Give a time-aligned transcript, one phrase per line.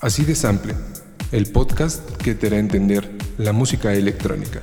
[0.00, 0.74] Así de Sample,
[1.32, 4.60] el podcast que te hará entender la música electrónica.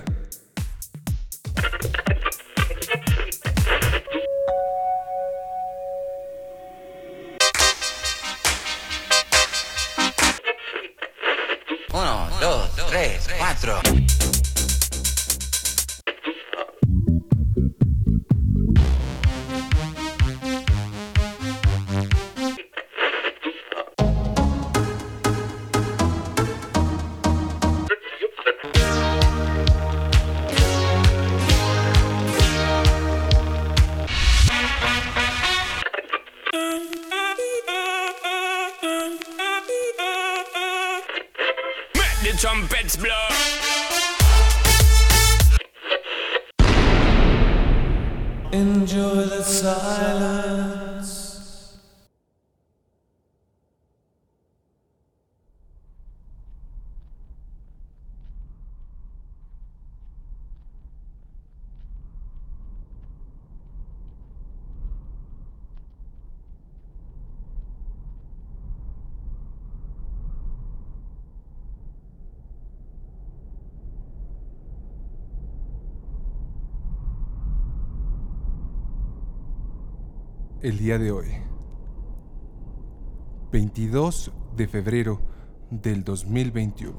[80.63, 81.27] El día de hoy,
[83.51, 85.19] 22 de febrero
[85.69, 86.97] del 2021.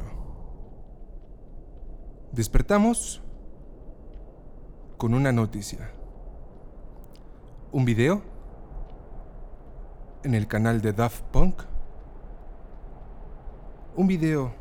[2.31, 3.23] Despertamos
[4.99, 5.91] con una noticia.
[7.73, 8.21] Un video
[10.25, 11.63] en el canal de Daft Punk.
[13.97, 14.53] Un video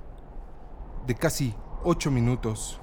[1.06, 2.80] de casi 8 minutos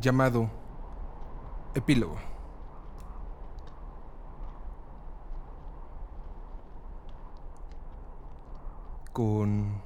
[0.00, 0.48] llamado
[1.74, 2.31] Epílogo.
[9.12, 9.80] Con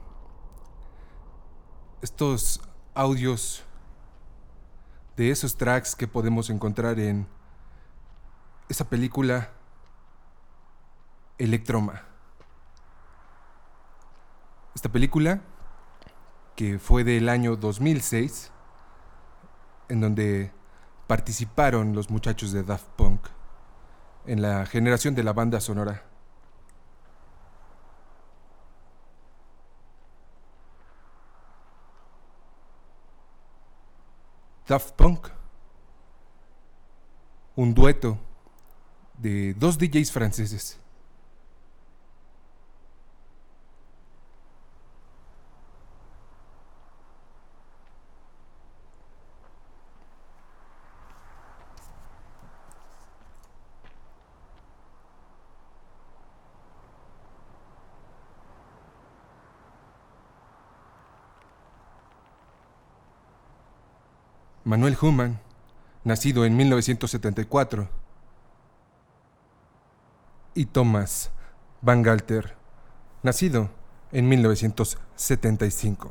[2.02, 2.60] estos
[2.94, 3.64] audios
[5.16, 7.26] de esos tracks que podemos encontrar en
[8.68, 9.50] esa película
[11.38, 12.02] Electroma.
[14.74, 15.40] Esta película
[16.54, 18.52] que fue del año 2006
[19.88, 20.52] en donde
[21.06, 23.20] participaron los muchachos de Daft Punk
[24.26, 26.04] en la generación de la banda sonora.
[34.66, 35.28] Daft Punk.
[37.54, 38.18] Un dueto
[39.18, 40.78] de dos DJs franceses.
[64.66, 65.38] Manuel Human,
[66.02, 67.88] nacido en 1974,
[70.54, 71.30] y Thomas
[71.82, 72.56] Van Galter,
[73.22, 73.70] nacido
[74.10, 76.10] en 1975.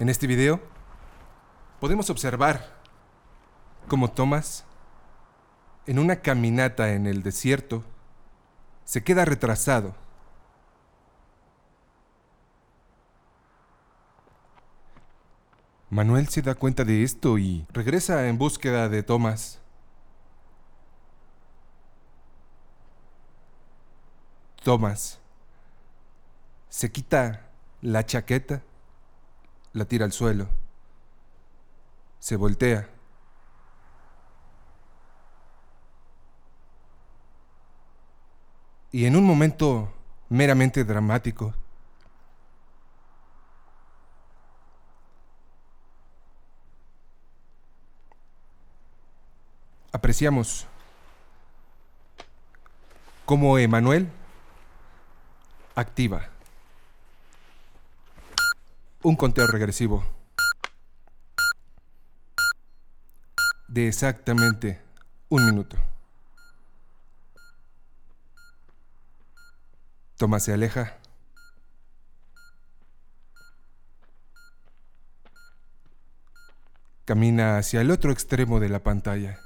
[0.00, 0.60] En este video
[1.78, 2.74] podemos observar
[3.86, 4.64] cómo Thomas,
[5.86, 7.84] en una caminata en el desierto,
[8.86, 9.94] se queda retrasado.
[15.90, 19.60] Manuel se da cuenta de esto y regresa en búsqueda de Thomas.
[24.62, 25.20] Thomas
[26.68, 27.50] se quita
[27.82, 28.62] la chaqueta,
[29.72, 30.48] la tira al suelo,
[32.18, 32.95] se voltea.
[38.96, 39.92] Y en un momento
[40.30, 41.52] meramente dramático,
[49.92, 50.66] apreciamos
[53.26, 54.08] cómo Emanuel
[55.74, 56.30] activa
[59.02, 60.06] un conteo regresivo
[63.68, 64.80] de exactamente
[65.28, 65.76] un minuto.
[70.16, 70.96] Tomás se aleja.
[77.04, 79.45] Camina hacia el otro extremo de la pantalla.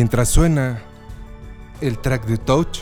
[0.00, 0.80] Mientras suena
[1.82, 2.78] el track de Touch,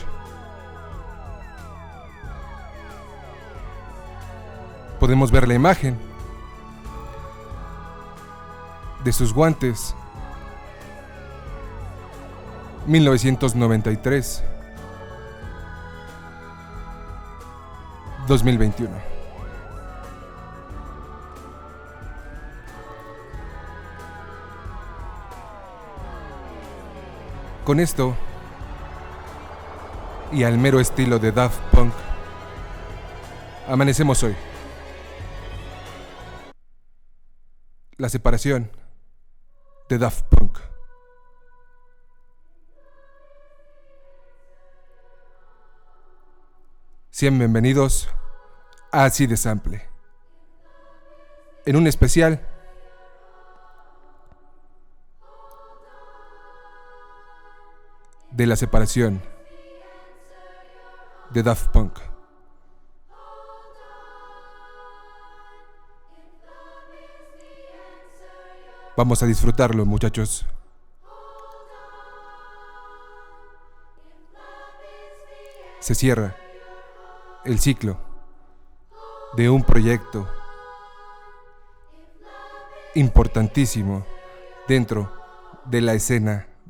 [5.01, 5.99] podemos ver la imagen
[9.03, 9.93] de sus guantes.
[12.87, 14.41] 1993
[18.29, 19.18] 2021
[27.69, 28.17] Con esto
[30.31, 31.93] y al mero estilo de Daft Punk
[33.67, 34.35] amanecemos hoy.
[37.97, 38.71] La separación
[39.87, 40.57] de Daft Punk.
[47.11, 48.09] Sean bienvenidos
[48.91, 49.87] a Así de Sample.
[51.67, 52.48] En un especial
[58.31, 59.21] de la separación
[61.31, 61.99] de Daft Punk.
[68.97, 70.45] Vamos a disfrutarlo, muchachos.
[75.79, 76.35] Se cierra
[77.45, 77.97] el ciclo
[79.37, 80.27] de un proyecto
[82.95, 84.05] importantísimo
[84.67, 85.13] dentro
[85.63, 86.48] de la escena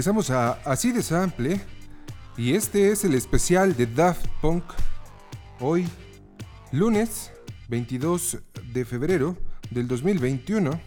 [0.00, 1.60] Regresamos a Así de Sample
[2.38, 4.64] y este es el especial de Daft Punk
[5.58, 5.86] Hoy,
[6.72, 7.30] lunes
[7.68, 8.38] 22
[8.72, 9.36] de febrero
[9.70, 10.80] del 2021,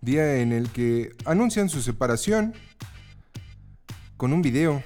[0.00, 2.54] día en el que anuncian su separación
[4.16, 4.82] con un video.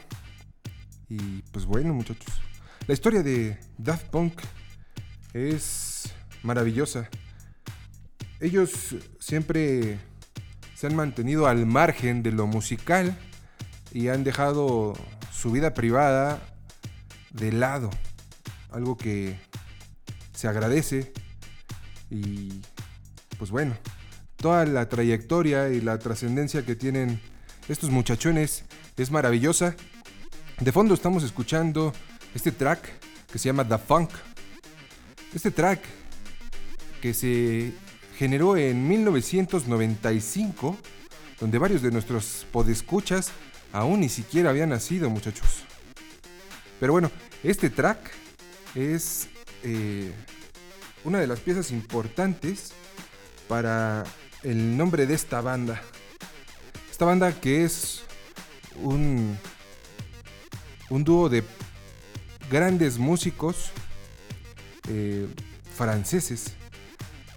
[1.09, 2.41] Y pues bueno, muchachos,
[2.89, 4.41] la historia de Daft Punk
[5.35, 6.13] es
[6.43, 7.09] maravillosa.
[8.41, 10.01] Ellos siempre
[10.75, 13.17] se han mantenido al margen de lo musical
[13.97, 14.93] y han dejado
[15.33, 16.39] su vida privada
[17.31, 17.89] de lado.
[18.71, 19.39] Algo que
[20.35, 21.15] se agradece
[22.11, 22.61] y
[23.39, 23.75] pues bueno,
[24.37, 27.23] toda la trayectoria y la trascendencia que tienen
[27.71, 28.65] estos muchachones
[28.99, 29.75] es maravillosa.
[30.61, 31.95] De fondo estamos escuchando
[32.35, 32.87] este track
[33.33, 34.11] que se llama The Funk.
[35.35, 35.81] Este track
[37.01, 37.73] que se
[38.19, 40.77] generó en 1995,
[41.41, 43.33] donde varios de nuestros podescuchas
[43.77, 45.65] aún ni siquiera habían nacido, muchachos.
[46.81, 47.11] Pero bueno,
[47.43, 48.11] este track
[48.75, 49.29] es
[49.63, 50.11] eh,
[51.05, 52.73] una de las piezas importantes
[53.49, 54.05] para
[54.43, 55.83] el nombre de esta banda.
[56.91, 58.03] Esta banda que es
[58.83, 59.37] un,
[60.89, 61.45] un dúo de
[62.51, 63.73] grandes músicos
[64.89, 65.27] eh,
[65.75, 66.55] franceses.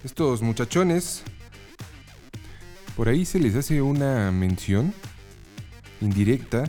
[0.04, 1.22] Estos muchachones,
[2.96, 4.94] por ahí se les hace una mención
[6.00, 6.64] indirecta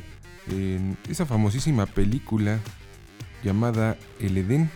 [0.49, 2.59] en esa famosísima película
[3.43, 4.69] llamada El Edén.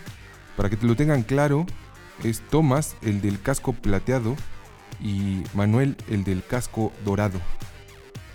[0.56, 1.66] Para que te lo tengan claro,
[2.24, 4.36] es Thomas el del casco plateado
[5.00, 7.38] y Manuel el del casco dorado.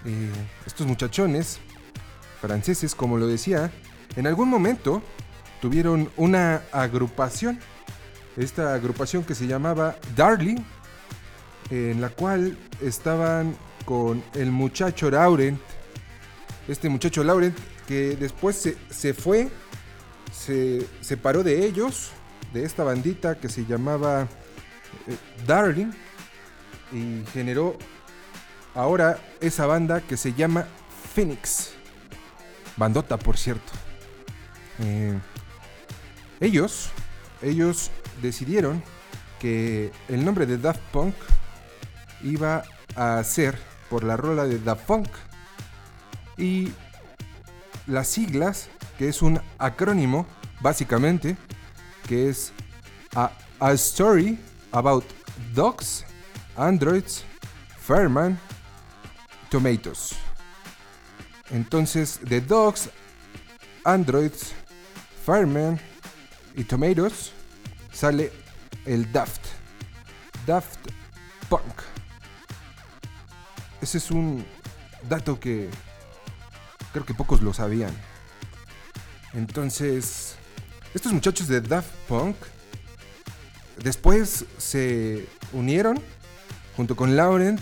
[0.06, 0.32] Eh,
[0.66, 1.60] estos muchachones,
[2.40, 3.72] franceses como lo decía,
[4.16, 5.02] en algún momento
[5.62, 7.60] tuvieron una agrupación,
[8.38, 10.60] esta agrupación que se llamaba Darling,
[11.70, 15.60] en la cual estaban con el muchacho Laurent,
[16.72, 19.50] este muchacho Laurent que después se, se fue,
[20.32, 22.12] se separó de ellos,
[22.54, 24.24] de esta bandita que se llamaba
[25.08, 25.92] eh, Darling,
[26.92, 27.78] y generó
[28.76, 30.66] ahora esa banda que se llama
[31.14, 31.74] Phoenix.
[32.78, 33.72] Bandota, por cierto.
[34.80, 35.18] Eh,
[36.40, 36.90] ellos,
[37.42, 38.82] ellos decidieron
[39.40, 41.16] que el nombre de Daft Punk
[42.24, 42.64] iba
[42.96, 43.58] a ser
[43.90, 45.08] por la rola de Daft Punk
[46.42, 46.74] y
[47.88, 50.26] las siglas, que es un acrónimo,
[50.60, 51.38] básicamente,
[52.08, 52.52] que es
[53.16, 54.38] a, a Story
[54.72, 55.06] About
[55.54, 56.06] Dogs
[56.58, 57.24] Androids,
[57.78, 58.38] Fairman,
[59.50, 60.16] Tomatoes.
[61.50, 62.90] Entonces, de Dogs,
[63.84, 64.54] Androids,
[65.26, 65.80] Fireman
[66.56, 67.32] y Tomatoes
[67.92, 68.32] sale
[68.86, 69.42] el Daft.
[70.46, 70.80] Daft
[71.50, 71.82] Punk.
[73.82, 74.46] Ese es un
[75.10, 75.70] dato que
[76.92, 77.92] creo que pocos lo sabían.
[79.34, 80.36] Entonces,
[80.94, 82.36] estos muchachos de Daft Punk
[83.84, 86.00] después se unieron
[86.76, 87.60] junto con Laurent,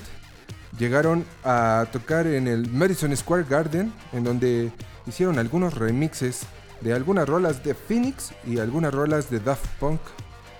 [0.77, 4.71] llegaron a tocar en el Madison Square Garden, en donde
[5.05, 6.41] hicieron algunos remixes
[6.81, 10.00] de algunas rolas de Phoenix y algunas rolas de Daft Punk.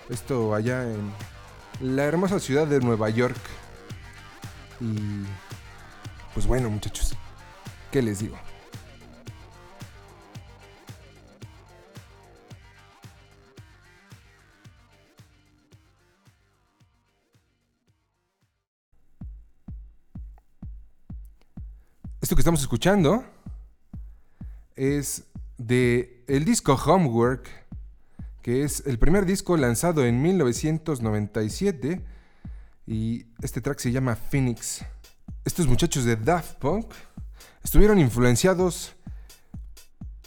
[0.08, 1.12] Esto allá en
[1.80, 3.38] la hermosa ciudad de Nueva York.
[4.80, 5.24] Y
[6.34, 7.16] pues bueno, muchachos,
[7.90, 8.36] ¿qué les digo?
[22.30, 23.24] Esto que estamos escuchando
[24.76, 25.24] es
[25.58, 27.48] de el disco Homework,
[28.40, 32.04] que es el primer disco lanzado en 1997
[32.86, 34.84] y este track se llama Phoenix.
[35.44, 36.92] Estos muchachos de Daft Punk
[37.64, 38.94] estuvieron influenciados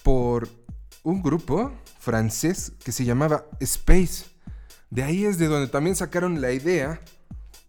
[0.04, 0.50] por
[1.04, 4.26] un grupo francés que se llamaba Space.
[4.90, 7.00] De ahí es de donde también sacaron la idea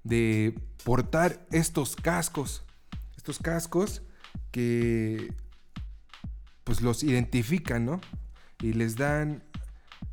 [0.03, 2.65] de portar estos cascos.
[3.17, 4.03] Estos cascos
[4.55, 5.35] que
[6.63, 8.01] pues los identifican, ¿no?
[8.61, 9.43] Y les dan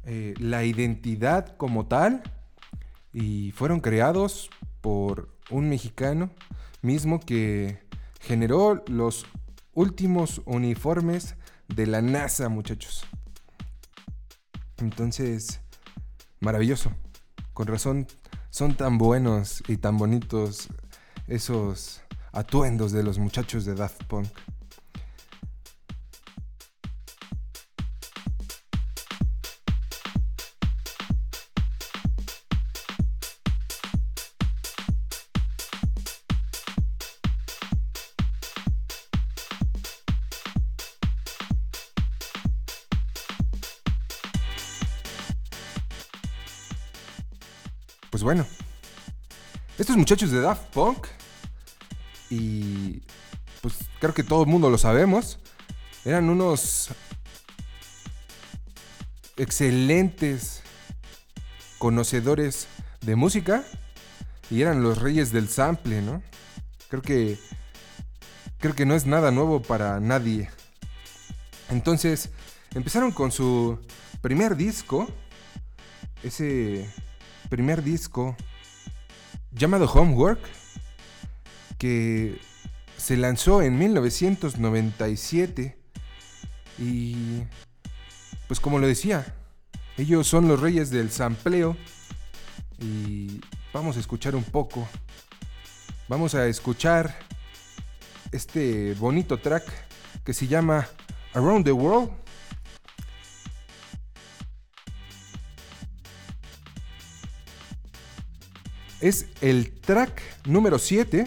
[0.03, 2.23] eh, la identidad como tal
[3.13, 4.49] y fueron creados
[4.81, 6.31] por un mexicano
[6.81, 7.83] mismo que
[8.19, 9.27] generó los
[9.73, 11.35] últimos uniformes
[11.67, 13.05] de la NASA, muchachos.
[14.77, 15.61] Entonces,
[16.39, 16.91] maravilloso.
[17.53, 18.07] Con razón
[18.49, 20.69] son tan buenos y tan bonitos
[21.27, 22.00] esos
[22.31, 24.29] atuendos de los muchachos de Daft Punk.
[48.09, 48.45] Pues bueno,
[49.79, 51.07] estos muchachos de Daft Punk
[52.31, 53.03] y
[53.61, 55.37] pues creo que todo el mundo lo sabemos,
[56.05, 56.89] eran unos
[59.37, 60.63] excelentes
[61.77, 62.67] conocedores
[63.01, 63.63] de música
[64.49, 66.23] y eran los reyes del sample, ¿no?
[66.89, 67.37] Creo que
[68.59, 70.49] creo que no es nada nuevo para nadie.
[71.69, 72.29] Entonces,
[72.73, 73.79] empezaron con su
[74.21, 75.07] primer disco,
[76.23, 76.89] ese
[77.49, 78.37] primer disco
[79.51, 80.39] llamado Homework,
[81.81, 82.39] que
[82.95, 85.75] se lanzó en 1997
[86.77, 87.41] y
[88.47, 89.33] pues como lo decía,
[89.97, 91.75] ellos son los reyes del sampleo
[92.77, 93.41] y
[93.73, 94.87] vamos a escuchar un poco.
[96.07, 97.17] Vamos a escuchar
[98.31, 99.63] este bonito track
[100.23, 100.87] que se llama
[101.33, 102.11] Around the World.
[108.99, 111.25] Es el track número 7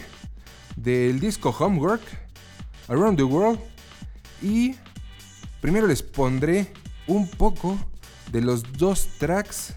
[0.75, 2.01] del disco Homework,
[2.87, 3.59] Around the World.
[4.41, 4.75] Y
[5.61, 6.71] primero les pondré
[7.07, 7.77] un poco
[8.31, 9.75] de los dos tracks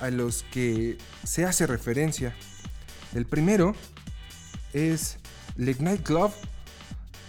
[0.00, 2.34] a los que se hace referencia.
[3.14, 3.74] El primero
[4.72, 5.18] es
[5.56, 6.32] Late Night Club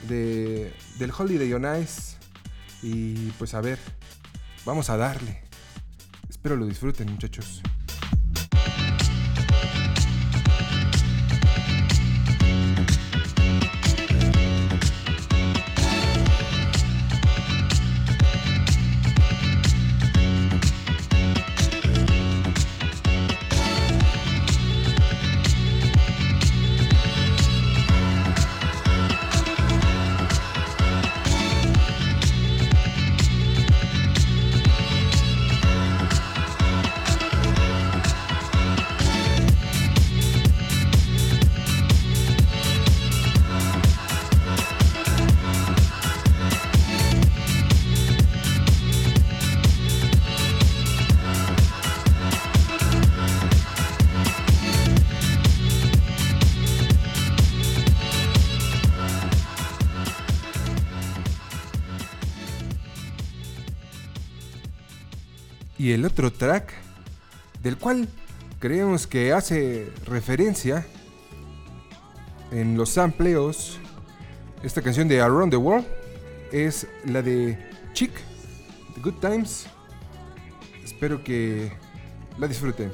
[0.08, 2.18] de, del Holiday on Ice.
[2.82, 3.80] Y pues a ver,
[4.66, 5.42] vamos a darle.
[6.30, 7.62] Espero lo disfruten muchachos.
[65.94, 66.72] El otro track,
[67.62, 68.08] del cual
[68.60, 70.86] creemos que hace referencia
[72.50, 73.78] en los sampleos,
[74.64, 75.86] esta canción de Around the World,
[76.54, 77.60] es la de
[77.92, 78.14] Chick,
[78.96, 79.66] The Good Times.
[80.82, 81.74] Espero que
[82.38, 82.90] la disfruten.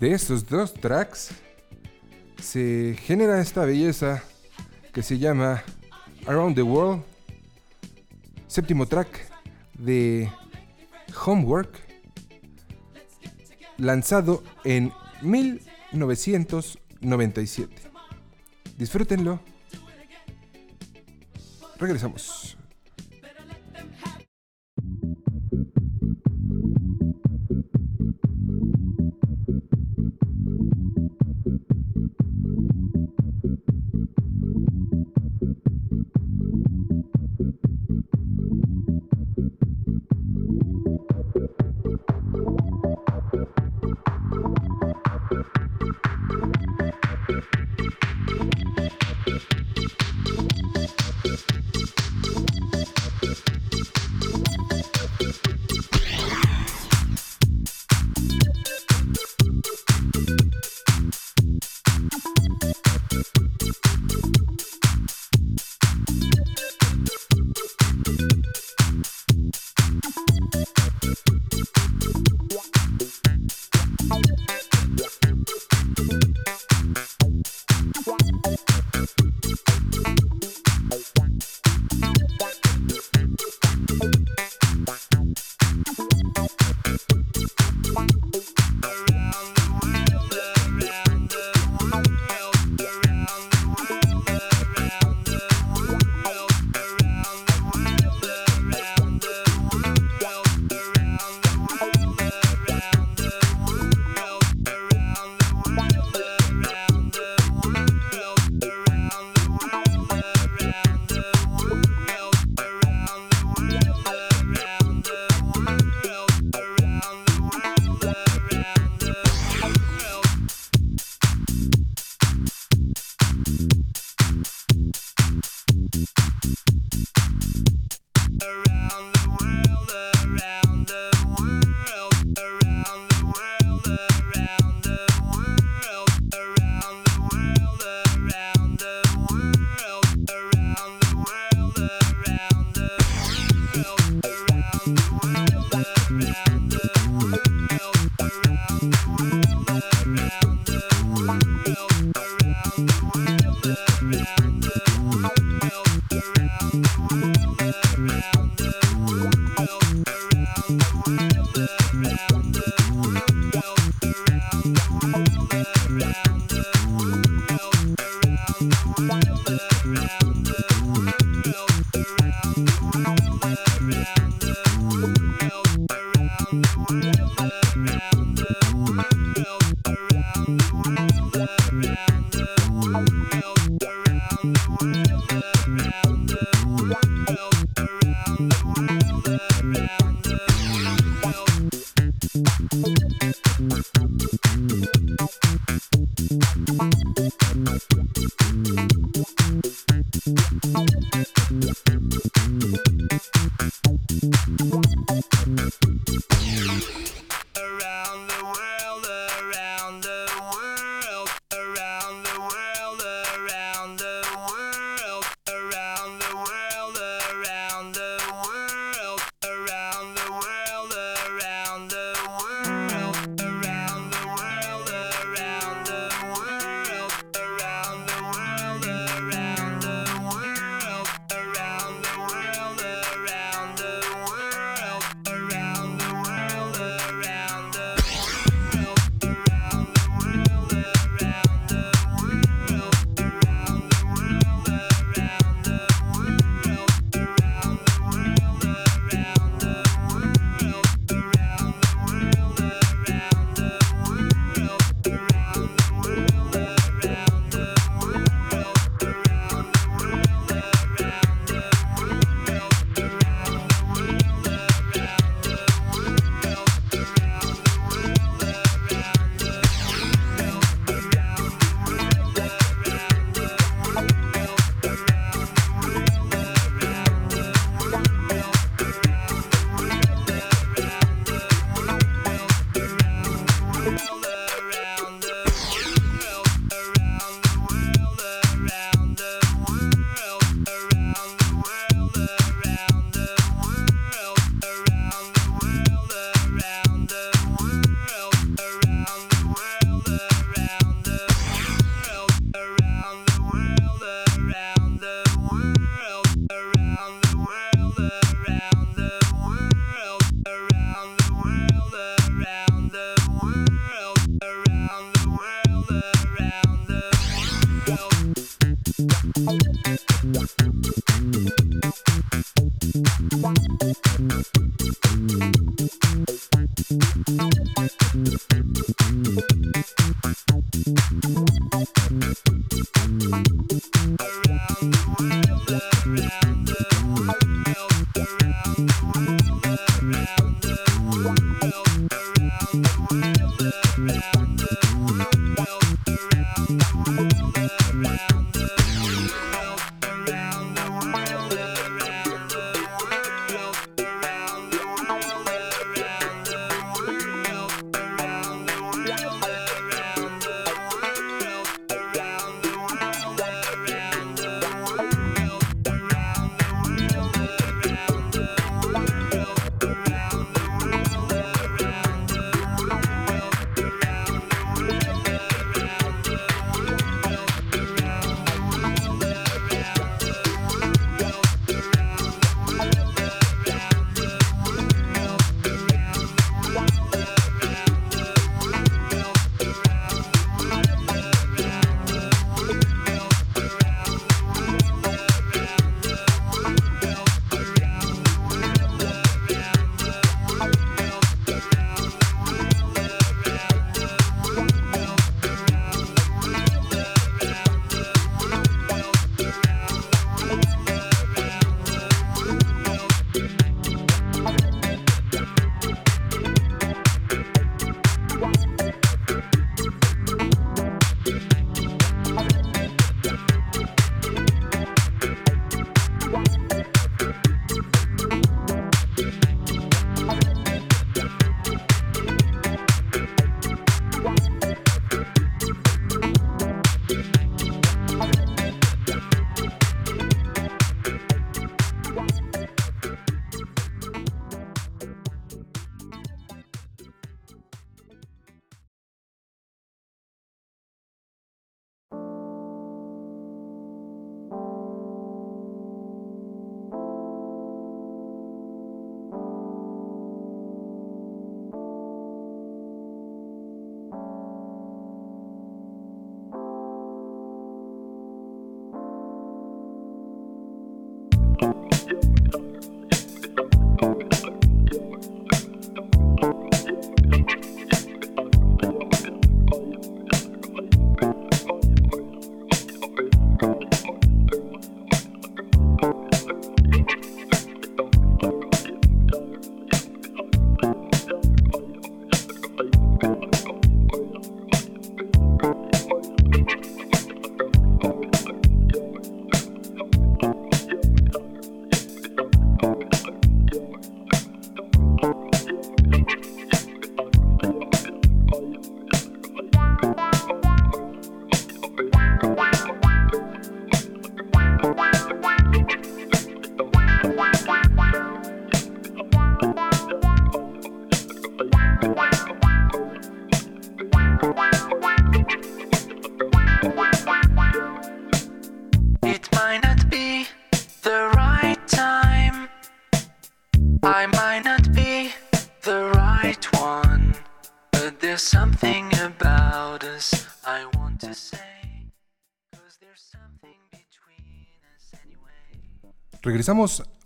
[0.00, 1.30] De estos dos tracks
[2.40, 4.22] se genera esta belleza
[4.92, 5.64] que se llama
[6.26, 7.02] Around the World,
[8.46, 9.28] séptimo track
[9.74, 10.30] de
[11.24, 11.78] Homework,
[13.76, 17.90] lanzado en 1997.
[18.78, 19.40] Disfrútenlo.
[21.78, 22.56] Regresamos.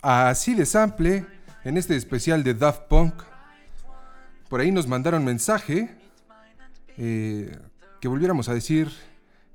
[0.01, 1.25] A así de sample
[1.63, 3.13] en este especial de Daft Punk.
[4.49, 5.95] Por ahí nos mandaron mensaje
[6.97, 7.57] eh,
[8.01, 8.91] que volviéramos a decir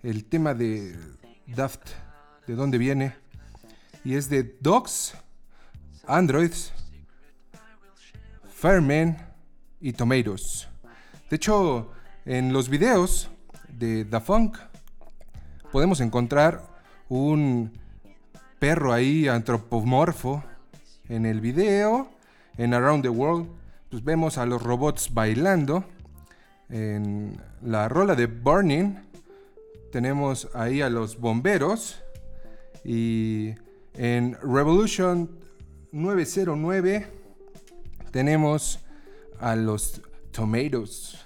[0.02, 0.96] el tema de
[1.48, 1.90] Daft,
[2.46, 3.14] de dónde viene.
[4.02, 5.12] Y es de Dogs,
[6.06, 6.72] Androids,
[8.54, 9.18] Firemen
[9.82, 10.66] y Tomatoes.
[11.28, 11.92] De hecho,
[12.24, 13.28] en los videos
[13.68, 14.58] de Daft Punk
[15.70, 16.62] podemos encontrar
[17.10, 17.79] un
[18.60, 20.44] perro ahí antropomorfo
[21.08, 22.10] en el video.
[22.58, 23.48] En Around the World,
[23.88, 25.84] pues vemos a los robots bailando.
[26.68, 28.96] En la rola de Burning,
[29.90, 32.02] tenemos ahí a los bomberos.
[32.84, 33.54] Y
[33.94, 35.30] en Revolution
[35.90, 37.06] 909,
[38.12, 38.80] tenemos
[39.40, 41.18] a los Tomatoes.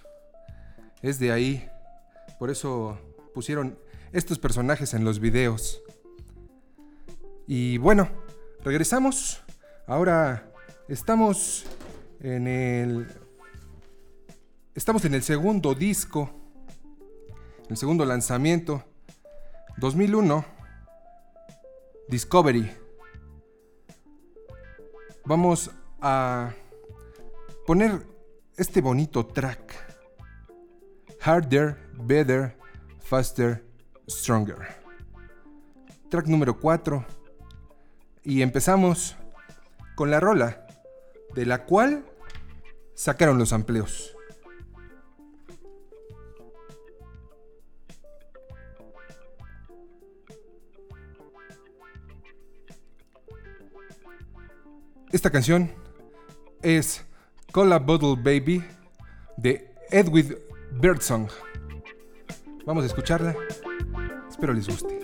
[1.02, 1.68] Es de ahí.
[2.38, 2.96] Por eso
[3.34, 3.76] pusieron
[4.12, 5.83] estos personajes en los videos.
[7.46, 8.09] Y bueno,
[8.62, 9.42] regresamos.
[9.87, 10.50] Ahora
[10.88, 11.66] estamos
[12.20, 13.07] en el.
[14.74, 16.30] Estamos en el segundo disco.
[17.68, 18.83] El segundo lanzamiento.
[19.76, 20.44] 2001.
[22.09, 22.70] Discovery.
[25.26, 26.52] Vamos a
[27.66, 28.07] poner
[28.57, 29.74] este bonito track.
[31.20, 32.57] Harder, Better,
[33.00, 33.64] Faster,
[34.09, 34.83] Stronger.
[36.11, 37.23] Track número 4.
[38.24, 39.16] Y empezamos
[39.94, 40.66] con la rola,
[41.34, 42.04] de la cual
[42.94, 44.16] sacaron los amplios.
[55.12, 55.70] Esta canción
[56.62, 57.04] es
[57.52, 58.64] Cola Bottle Baby
[59.37, 60.37] de Edwin
[60.80, 61.28] Birdsong.
[62.66, 63.37] Vamos a escucharla.
[64.28, 65.03] Espero les guste.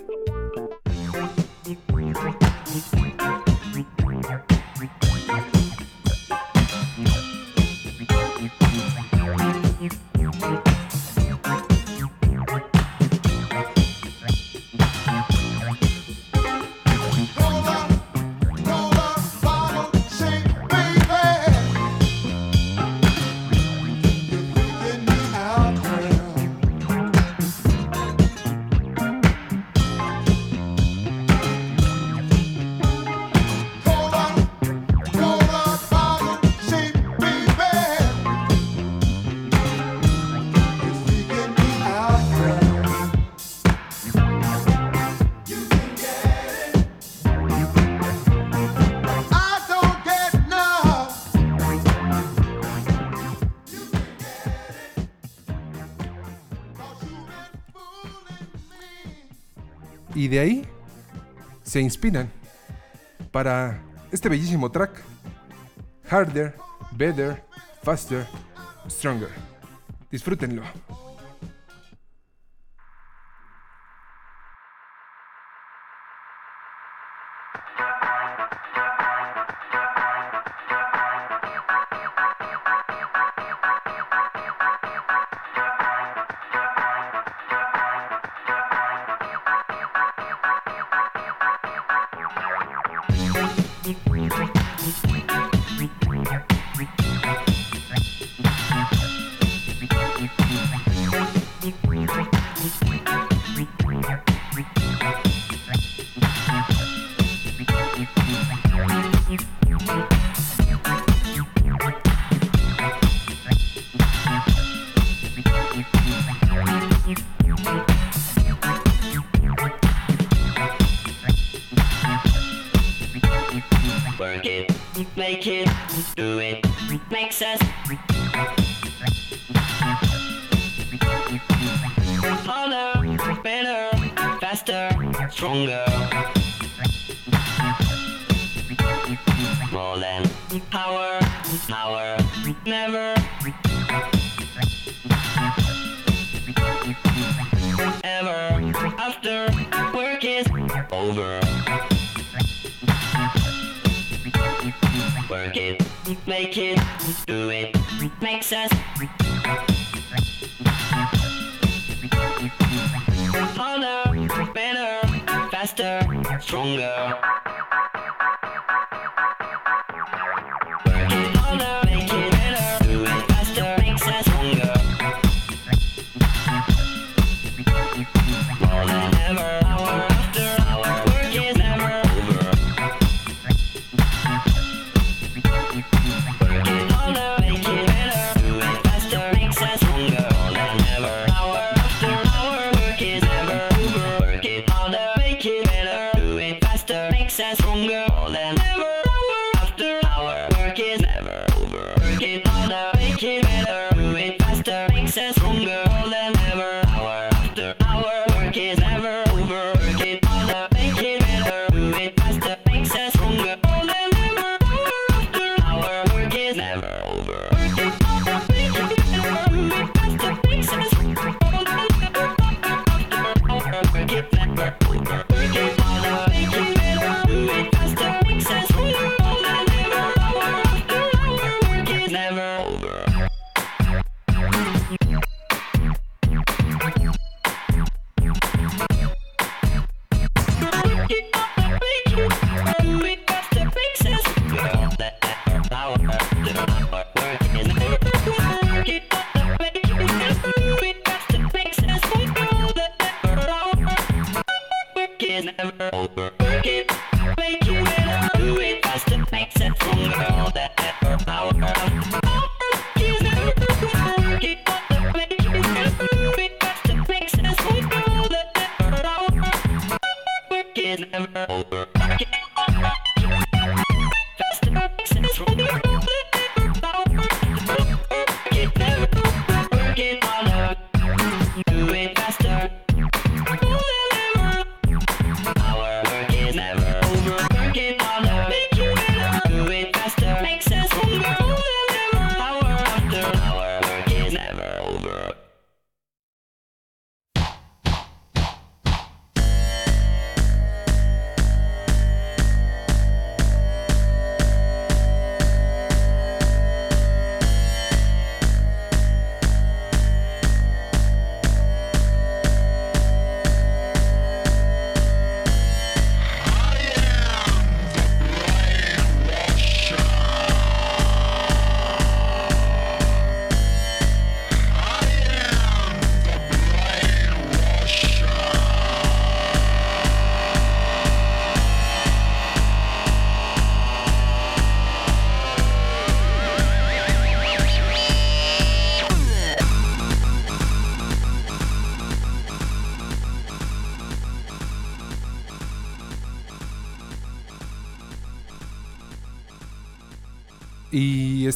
[60.31, 60.65] De ahí
[61.61, 62.31] se inspiran
[63.31, 63.81] para
[64.13, 65.03] este bellísimo track.
[66.09, 66.55] Harder,
[66.93, 67.43] Better,
[67.83, 68.25] Faster,
[68.89, 69.27] Stronger.
[70.09, 70.63] Disfrútenlo.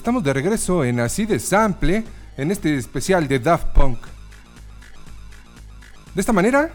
[0.05, 2.03] estamos de regreso en Así de Sample,
[2.37, 3.97] en este especial de Daft Punk.
[6.13, 6.69] De esta manera,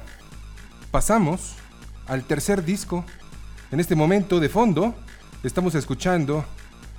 [0.90, 1.54] pasamos
[2.08, 3.04] al tercer disco.
[3.70, 4.96] En este momento, de fondo,
[5.44, 6.44] estamos escuchando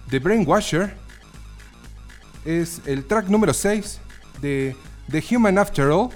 [0.09, 0.95] The Brainwasher.
[2.45, 3.99] Es el track número 6
[4.39, 4.77] de
[5.11, 6.11] The Human After All.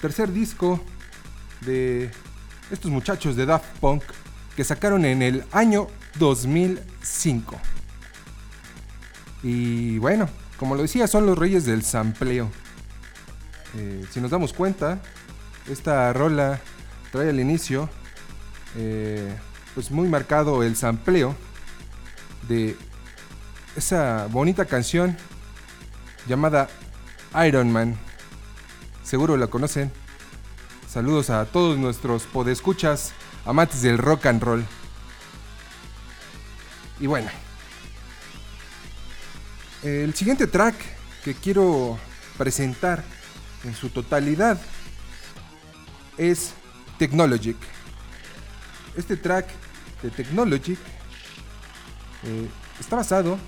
[0.00, 0.80] Tercer disco
[1.60, 2.10] de
[2.70, 4.02] estos muchachos de Daft Punk
[4.56, 7.60] que sacaron en el año 2005.
[9.42, 10.28] Y bueno,
[10.58, 12.50] como lo decía, son los reyes del sampleo.
[13.76, 15.00] Eh, si nos damos cuenta,
[15.68, 16.60] esta rola
[17.12, 17.88] trae al inicio
[18.76, 19.34] eh,
[19.74, 21.34] pues muy marcado el sampleo
[22.48, 22.76] de
[23.76, 25.16] esa bonita canción
[26.26, 26.68] llamada
[27.46, 27.96] Iron Man.
[29.02, 29.90] Seguro la conocen.
[30.88, 33.12] Saludos a todos nuestros podescuchas,
[33.44, 34.64] amantes del rock and roll.
[36.98, 37.30] Y bueno,
[39.82, 40.76] el siguiente track
[41.24, 41.98] que quiero
[42.36, 43.02] presentar
[43.64, 44.60] en su totalidad
[46.18, 46.52] es
[46.98, 47.56] Technologic.
[48.94, 49.46] Este track
[50.02, 50.78] de Technologic
[52.24, 53.38] eh, está basado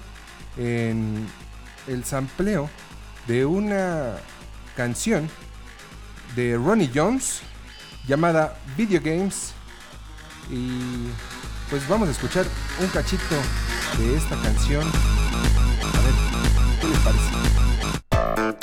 [0.57, 1.27] en
[1.87, 2.71] el sampleo
[3.27, 4.15] de una
[4.75, 5.29] canción
[6.35, 7.43] de Ronnie Jones
[8.09, 9.53] llamada Video Games
[10.51, 11.09] y
[11.69, 12.47] pues vamos a escuchar
[12.81, 13.37] un cachito
[13.99, 14.91] de esta canción.
[18.11, 18.62] A ver, ¿qué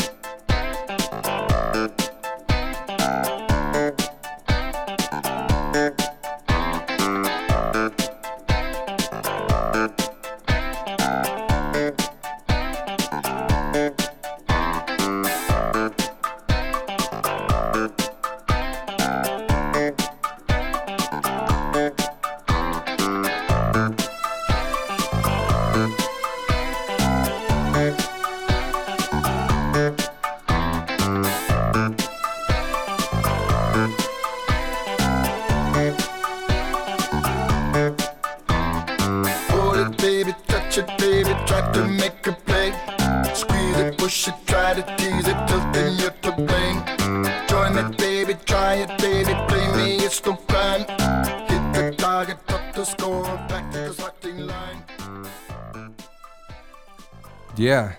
[57.55, 57.97] Yeah,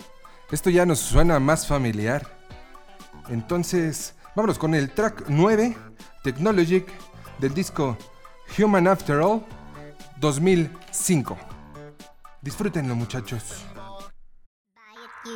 [0.51, 2.27] esto ya nos suena más familiar.
[3.29, 5.77] Entonces, vámonos con el track 9,
[6.23, 6.89] Technologic,
[7.39, 7.97] del disco
[8.59, 9.45] Human After All
[10.19, 11.37] 2005.
[12.43, 13.65] Disfrútenlo, muchachos.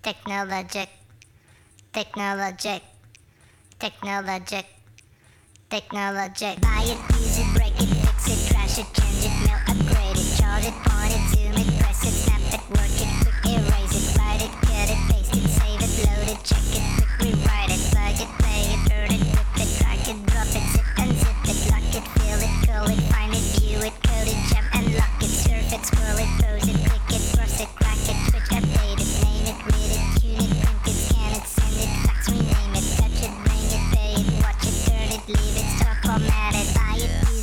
[0.00, 0.88] Technologic,
[1.92, 2.82] technologic,
[3.78, 4.66] technologic,
[5.68, 6.60] technologic.
[6.60, 10.36] Buy it, use it, break it, fix it, trash it, change it, mail, upgrade it,
[10.38, 14.18] charge it, point it, zoom it, press it, snap it, work it, quick erase it,
[14.18, 16.87] write it, cut it, paste it, save it, load it, check it,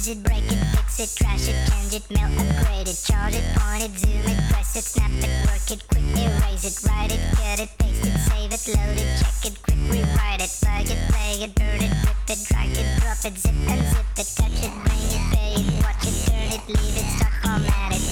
[0.07, 3.43] use it, break it, fix it, trash it, change it, mail, upgrade it, charge it,
[3.55, 7.19] point it, zoom it, press it, snap it, work it, quick erase it, write it,
[7.33, 10.99] cut it, paste it, save it, load it, check it, quick rewrite it, plug it,
[11.09, 14.73] play it, burn it, rip it, drag it, drop it, zip unzip it, touch it,
[14.85, 18.03] bring it, pay it, watch it, turn it, leave it, stop, format it.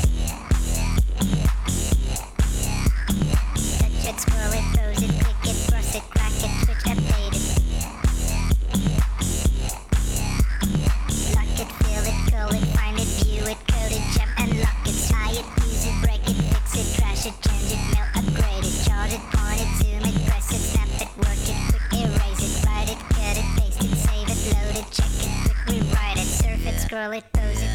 [3.80, 4.73] Touch it, scroll it,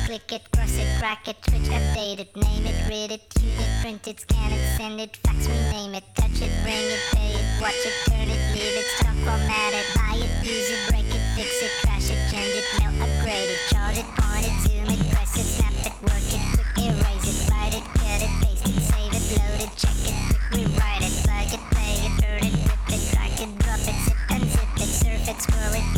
[0.09, 3.69] click it, cross it, crack it, switch, update it, name it, read it, tune it,
[3.83, 7.45] print it, scan it, send it, fax, rename it, touch it, bring it, pay it,
[7.61, 11.21] watch it, turn it, leave it, stop, format it, buy it, use it, break it,
[11.37, 15.03] fix it, trash it, change it, mail, upgrade it, charge it, point it, zoom it,
[15.13, 18.81] press it, snap it, work it, quick erase it, write it, cut it, paste it,
[18.89, 22.57] save it, load it, check it, quick rewrite it, plug it, play it, burn it,
[22.65, 25.98] rip it, drag it, drop it, zip unzip it, surf it, scroll it,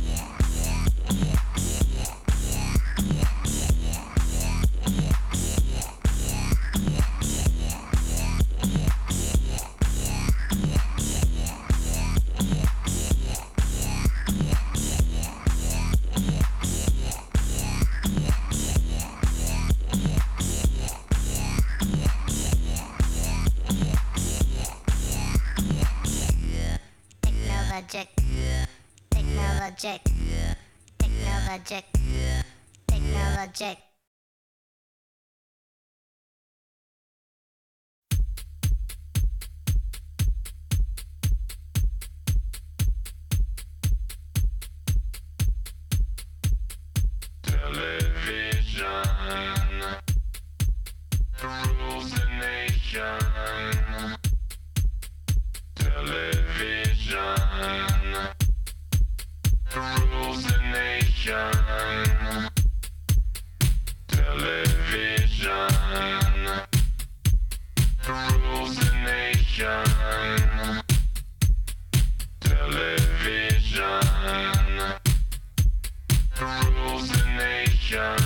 [31.63, 31.85] Technologic.
[32.87, 33.77] Technologic.
[47.43, 48.10] Tell it.
[69.61, 70.81] Nation.
[72.41, 74.01] Television
[76.41, 78.20] rules the nation.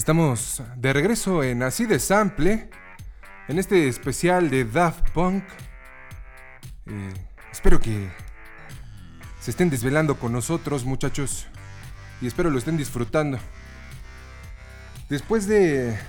[0.00, 2.70] Estamos de regreso en Así de Sample,
[3.48, 5.44] en este especial de Daft Punk.
[6.86, 7.12] Eh,
[7.52, 8.08] espero que
[9.42, 11.48] se estén desvelando con nosotros, muchachos,
[12.22, 13.38] y espero lo estén disfrutando.
[15.10, 16.00] Después de.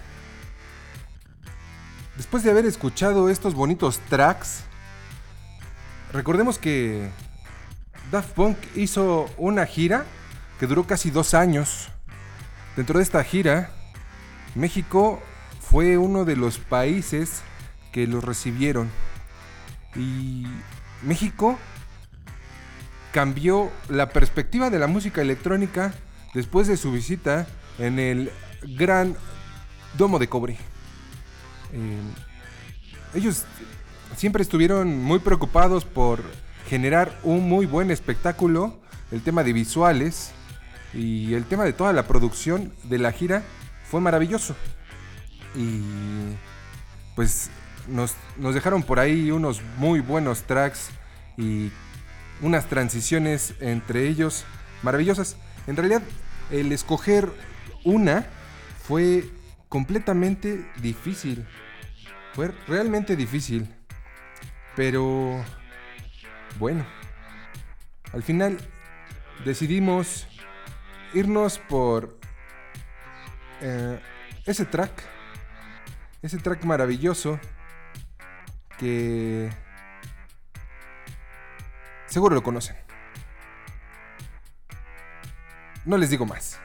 [2.15, 4.63] Después de haber escuchado estos bonitos tracks,
[6.13, 7.09] recordemos que
[8.09, 10.05] Daft Punk hizo una gira
[10.61, 11.89] que duró casi dos años.
[12.77, 13.69] Dentro de esta gira,
[14.55, 15.19] México
[15.59, 17.41] fue uno de los países
[17.91, 18.89] que los recibieron.
[19.95, 20.45] Y
[21.01, 21.57] México
[23.11, 25.93] cambió la perspectiva de la música electrónica
[26.33, 27.47] después de su visita
[27.77, 28.31] en el
[28.63, 29.15] Gran
[29.97, 30.57] Domo de Cobre.
[31.73, 31.99] Eh,
[33.13, 33.45] ellos
[34.15, 36.21] siempre estuvieron muy preocupados por
[36.67, 38.79] generar un muy buen espectáculo,
[39.11, 40.31] el tema de visuales
[40.93, 43.43] y el tema de toda la producción de la gira
[43.91, 44.55] fue maravilloso.
[45.53, 45.81] Y
[47.13, 47.51] pues
[47.89, 50.89] nos, nos dejaron por ahí unos muy buenos tracks
[51.37, 51.69] y
[52.41, 54.45] unas transiciones entre ellos
[54.81, 55.35] maravillosas.
[55.67, 56.01] En realidad,
[56.51, 57.29] el escoger
[57.83, 58.25] una
[58.87, 59.25] fue
[59.67, 61.45] completamente difícil.
[62.33, 63.67] Fue realmente difícil.
[64.77, 65.43] Pero
[66.59, 66.85] bueno,
[68.13, 68.57] al final
[69.43, 70.27] decidimos
[71.13, 72.20] irnos por
[73.61, 73.99] eh,
[74.45, 74.91] ese track.
[76.21, 77.39] Ese track maravilloso
[78.77, 79.49] que
[82.07, 82.75] seguro lo conocen.
[85.85, 86.59] No les digo más.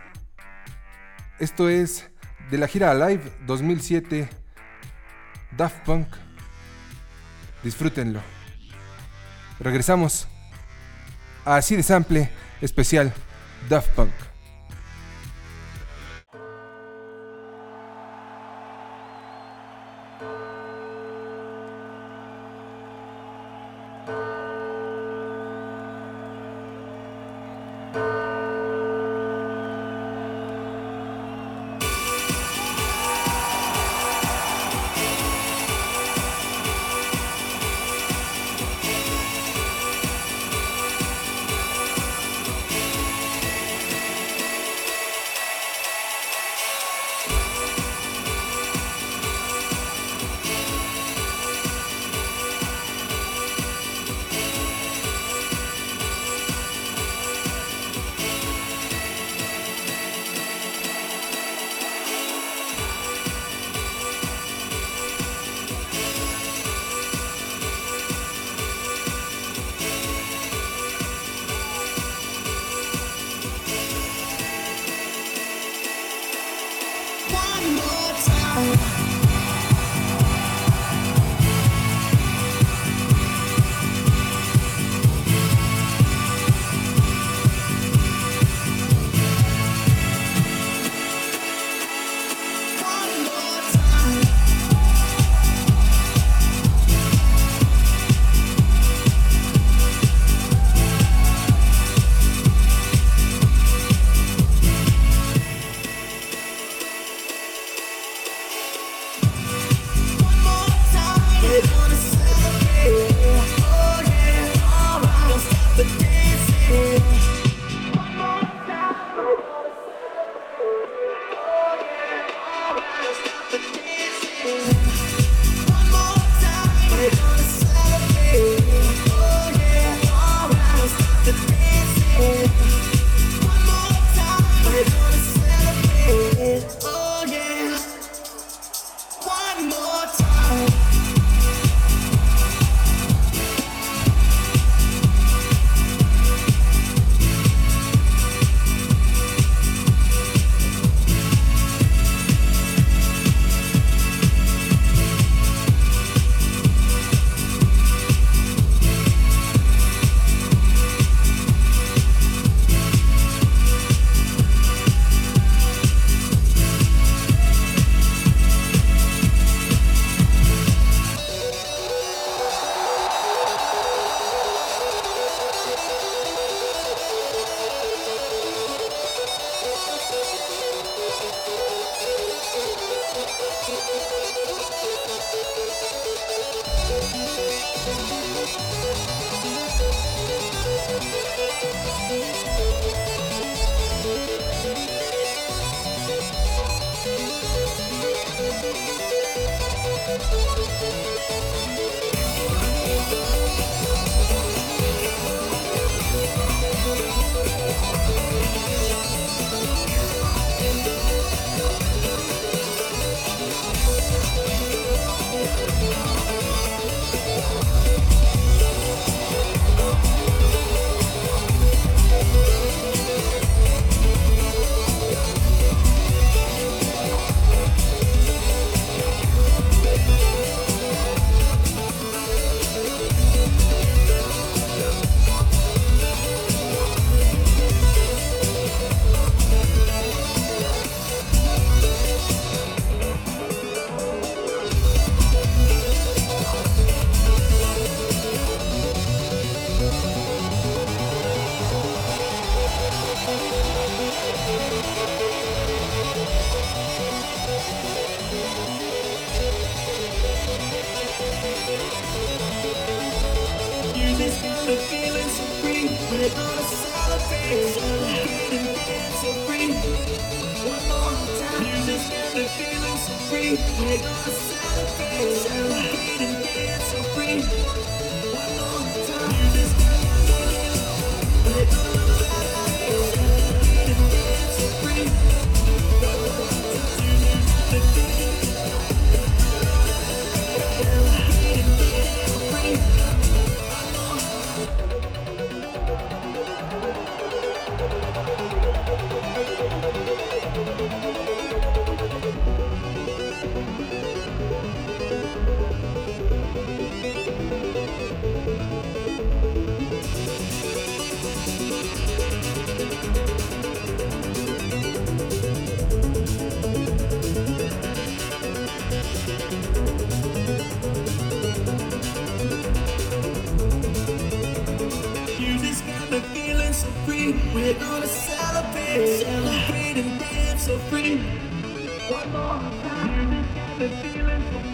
[1.39, 2.11] Esto es
[2.51, 4.29] de la gira Alive 2007
[5.57, 6.09] Daft Punk.
[7.63, 8.21] Disfrútenlo.
[9.59, 10.29] Regresamos
[11.45, 12.31] a así de sample
[12.61, 13.13] especial
[13.69, 14.13] Daft Punk.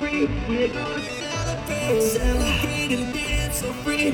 [0.01, 0.72] Celebrate,
[2.01, 4.12] celebrate and dance so free.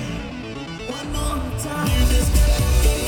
[0.88, 3.07] One more time.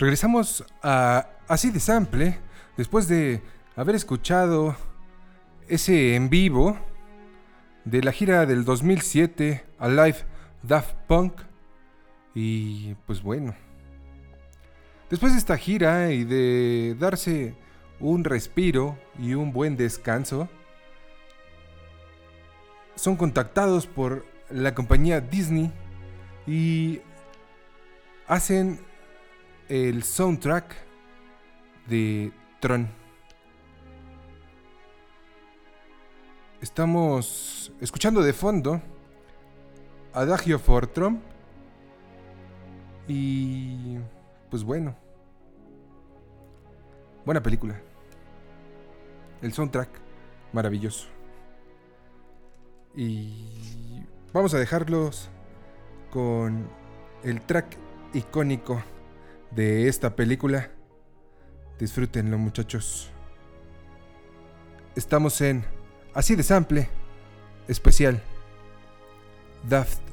[0.00, 2.38] Regresamos a así de sample
[2.78, 3.42] después de
[3.76, 4.74] haber escuchado
[5.68, 6.78] ese en vivo
[7.84, 10.16] de la gira del 2007 Alive
[10.62, 11.42] Daft Punk.
[12.34, 13.54] Y pues bueno.
[15.10, 17.54] Después de esta gira y de darse
[17.98, 20.48] un respiro y un buen descanso
[22.94, 25.70] son contactados por la compañía Disney
[26.46, 27.02] y
[28.26, 28.80] hacen
[29.70, 30.74] el soundtrack
[31.86, 32.88] de Tron.
[36.60, 38.82] Estamos escuchando de fondo
[40.12, 41.22] Adagio for Trump.
[43.06, 43.96] Y
[44.50, 44.96] pues bueno.
[47.24, 47.80] Buena película.
[49.40, 49.88] El soundtrack
[50.52, 51.06] maravilloso.
[52.96, 55.28] Y vamos a dejarlos
[56.10, 56.68] con
[57.22, 57.76] el track
[58.14, 58.82] icónico
[59.50, 60.70] de esta película.
[61.78, 63.10] Disfrútenlo muchachos.
[64.96, 65.64] Estamos en
[66.14, 66.88] Así de Sample
[67.68, 68.20] especial
[69.68, 70.09] Daft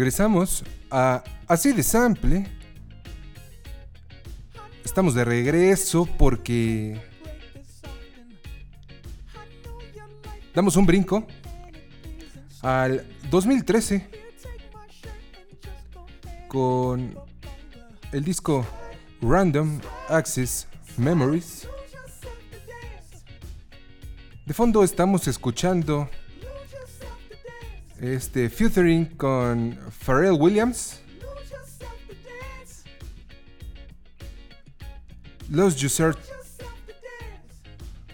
[0.00, 2.46] Regresamos a Así de Sample.
[4.82, 6.98] Estamos de regreso porque
[10.54, 11.26] damos un brinco
[12.62, 14.08] al 2013
[16.48, 17.14] con
[18.10, 18.66] el disco
[19.20, 21.68] Random Access Memories.
[24.46, 26.08] De fondo estamos escuchando
[28.00, 31.00] este featuring con Pharrell Williams.
[35.50, 36.16] Lose yourself,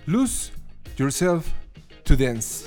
[0.07, 0.51] lose
[0.97, 1.53] yourself
[2.05, 2.66] to dance.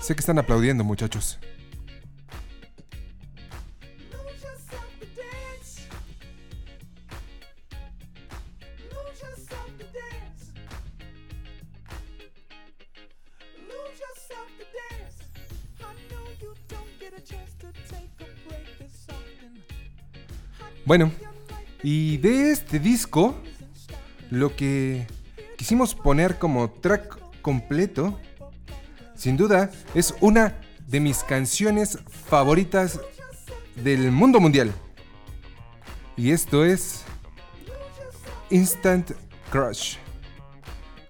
[0.00, 1.38] Sé que están aplaudiendo, muchachos.
[20.86, 21.10] Bueno,
[21.82, 23.34] y de este disco,
[24.30, 25.06] lo que
[25.56, 28.20] quisimos poner como track completo,
[29.14, 33.00] sin duda, es una de mis canciones favoritas
[33.76, 34.72] del mundo mundial.
[36.18, 37.02] Y esto es
[38.50, 39.12] Instant
[39.50, 39.96] Crush.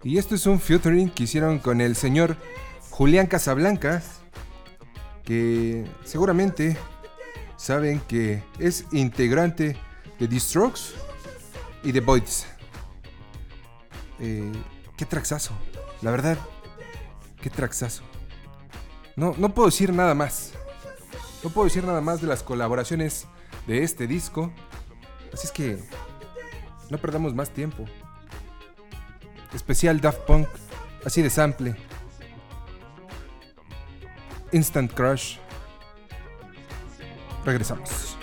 [0.05, 2.37] Y esto es un featuring que hicieron con el señor
[2.91, 4.20] Julián Casablancas,
[5.25, 6.77] que seguramente
[7.65, 9.75] saben que es integrante
[10.19, 10.93] de The Strokes
[11.83, 12.47] y The Voids.
[14.21, 14.53] Eh,
[14.99, 15.55] qué traxazo,
[16.03, 16.37] la verdad,
[17.41, 18.03] qué traxazo.
[19.17, 20.53] No, no puedo decir nada más.
[21.43, 23.27] No puedo decir nada más de las colaboraciones
[23.67, 24.53] de este disco.
[25.33, 25.79] Así es que
[26.91, 27.87] no perdamos más tiempo.
[29.55, 30.49] Especial Daft Punk,
[31.07, 31.75] así de sample.
[34.53, 35.39] Instant Crush.
[37.45, 38.14] Regresamos.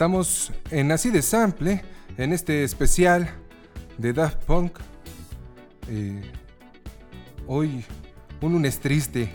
[0.00, 1.82] Estamos en Así de Sample,
[2.16, 3.28] en este especial
[3.98, 4.78] de Daft Punk.
[5.90, 6.22] Eh,
[7.46, 7.84] hoy
[8.40, 9.30] un lunes triste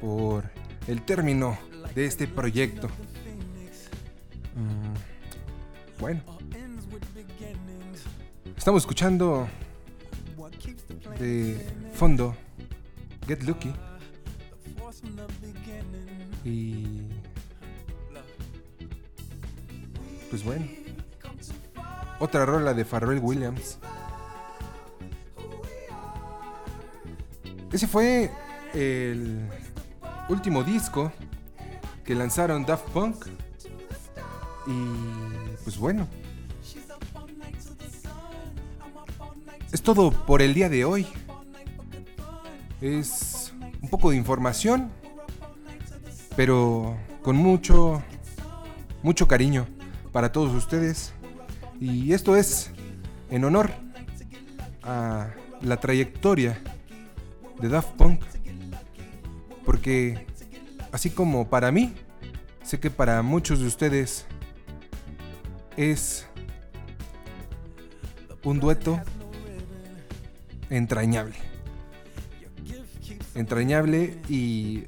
[0.00, 0.44] por
[0.86, 1.58] el término
[1.96, 2.86] de este proyecto.
[4.54, 6.22] Mm, bueno.
[8.56, 9.48] Estamos escuchando
[11.18, 12.36] de fondo
[13.26, 13.72] Get Lucky.
[16.44, 17.00] Y
[20.32, 20.66] pues bueno.
[22.18, 23.76] Otra rola de Pharrell Williams.
[27.70, 28.30] Ese fue
[28.72, 29.46] el
[30.30, 31.12] último disco
[32.02, 33.26] que lanzaron Daft Punk.
[34.66, 36.08] Y pues bueno.
[39.70, 41.06] Es todo por el día de hoy.
[42.80, 43.52] Es
[43.82, 44.90] un poco de información,
[46.36, 48.02] pero con mucho,
[49.02, 49.66] mucho cariño
[50.12, 51.12] para todos ustedes.
[51.80, 52.70] Y esto es
[53.30, 53.70] en honor
[54.82, 55.30] a
[55.62, 56.60] la trayectoria
[57.60, 58.22] de Daft Punk.
[59.64, 60.26] Porque
[60.92, 61.94] así como para mí,
[62.62, 64.26] sé que para muchos de ustedes
[65.76, 66.26] es
[68.44, 69.00] un dueto
[70.68, 71.36] entrañable.
[73.34, 74.84] Entrañable y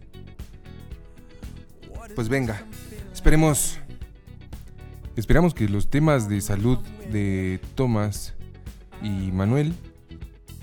[2.14, 2.62] pues venga,
[3.12, 3.78] esperemos
[5.16, 6.78] esperamos que los temas de salud
[7.10, 8.34] de Tomás
[9.02, 9.74] y Manuel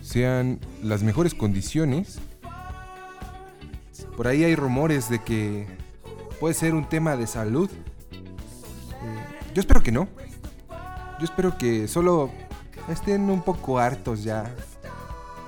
[0.02, 2.20] sean las mejores condiciones.
[4.18, 5.68] Por ahí hay rumores de que
[6.40, 7.70] puede ser un tema de salud.
[8.12, 10.08] Eh, yo espero que no.
[11.20, 12.32] Yo espero que solo
[12.90, 14.54] estén un poco hartos ya.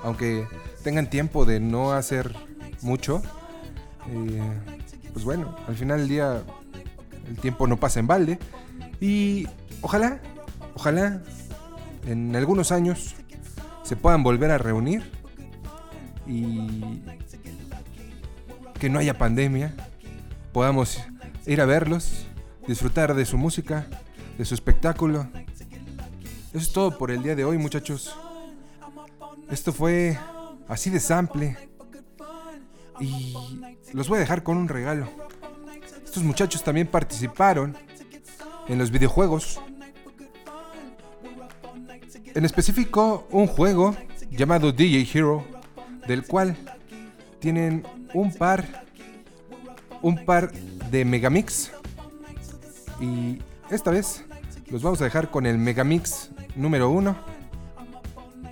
[0.04, 0.48] Aunque
[0.84, 2.36] tengan tiempo de no hacer
[2.82, 3.22] mucho.
[4.10, 4.42] Eh,
[5.12, 6.44] pues bueno, al final del día
[7.28, 8.40] el tiempo no pasa en balde.
[9.04, 9.50] Y
[9.82, 10.22] ojalá,
[10.76, 11.22] ojalá
[12.08, 13.16] en algunos años
[13.84, 15.12] se puedan volver a reunir
[16.26, 17.02] y
[18.80, 19.76] que no haya pandemia,
[20.54, 21.02] podamos
[21.46, 22.28] ir a verlos,
[22.66, 23.88] disfrutar de su música,
[24.38, 25.28] de su espectáculo.
[26.54, 28.16] Eso es todo por el día de hoy, muchachos.
[29.52, 30.18] Esto fue
[30.70, 31.58] así de sample.
[33.02, 33.36] Y
[33.92, 35.10] los voy a dejar con un regalo.
[36.06, 37.76] Estos muchachos también participaron
[38.68, 39.60] en los videojuegos.
[42.34, 43.96] En específico, un juego
[44.32, 45.46] llamado DJ Hero,
[46.08, 46.58] del cual
[47.40, 47.84] tienen
[48.14, 48.84] un par
[50.04, 50.52] un par
[50.92, 51.72] de Megamix
[53.00, 53.40] y
[53.72, 54.24] esta vez
[54.70, 57.16] los vamos a dejar con el Megamix número uno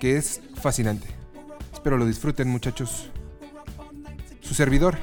[0.00, 1.06] que es fascinante.
[1.72, 3.10] Espero lo disfruten muchachos.
[4.40, 4.96] Su servidor,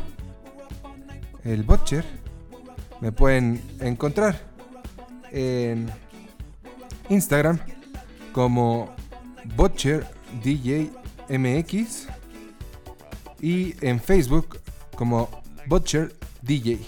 [1.44, 2.04] el Butcher,
[3.00, 4.49] me pueden encontrar
[5.32, 5.92] en
[7.10, 7.60] Instagram
[8.34, 8.96] como
[9.56, 10.06] Butcher
[10.44, 10.92] DJ
[11.30, 12.08] MX
[13.42, 14.60] y en Facebook
[14.96, 15.30] como
[15.68, 16.80] Butcher DJ.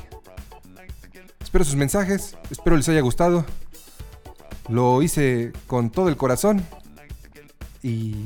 [1.41, 3.45] Espero sus mensajes, espero les haya gustado.
[4.69, 6.65] Lo hice con todo el corazón
[7.83, 8.25] y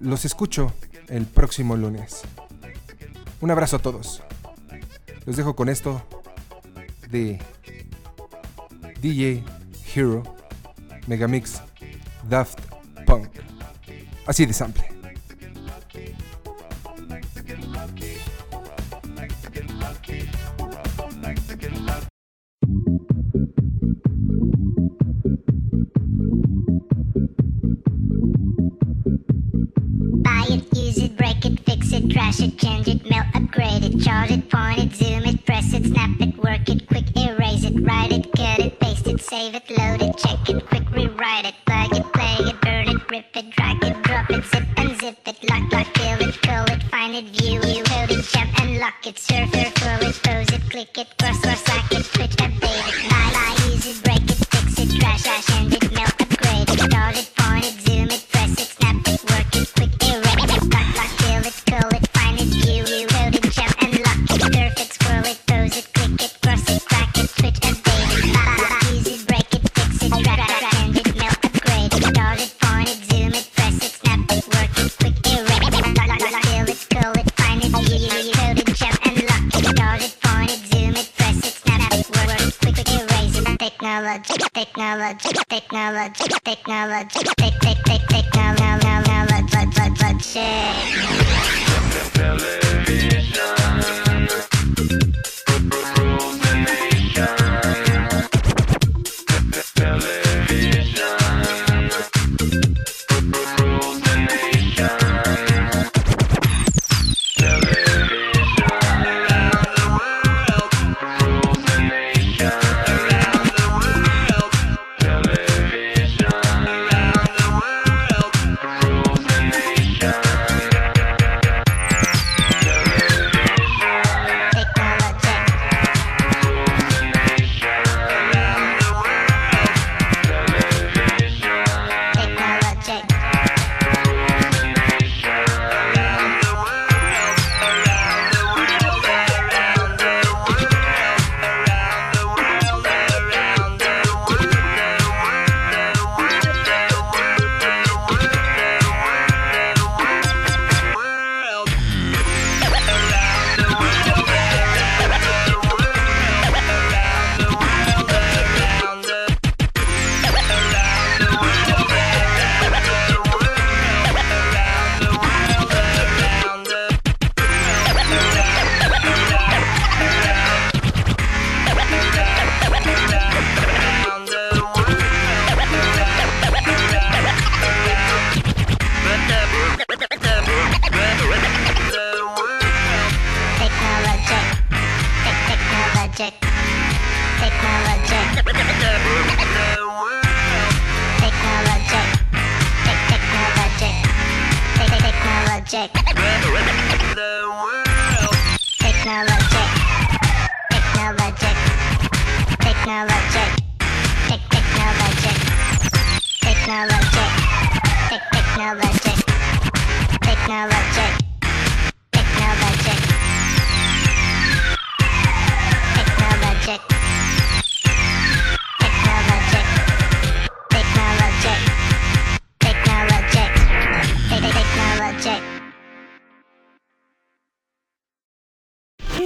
[0.00, 0.72] los escucho
[1.08, 2.22] el próximo lunes.
[3.40, 4.22] Un abrazo a todos.
[5.26, 6.02] Los dejo con esto
[7.10, 7.38] de
[9.00, 9.42] DJ
[9.94, 10.22] Hero
[11.06, 11.60] Megamix
[12.28, 12.60] Daft
[13.06, 13.28] Punk.
[14.26, 14.95] Así de sample.
[31.96, 35.72] It, fix it, change it, melt, upgrade it, charge it, point it, zoom it, press
[35.72, 39.54] it, snap it, work it, quick erase it, write it, cut it, paste it, save
[39.54, 43.36] it, load it, check it, quick rewrite it, plug it, play it, burn it, rip
[43.36, 47.14] it, drag it, drop it, zip unzip it, lock, lock, fill it, call it, find
[47.14, 50.70] it, view it, code it, jump and lock it, surf it, scroll it, pose it,
[50.70, 51.95] click it, cross, cross, lock it,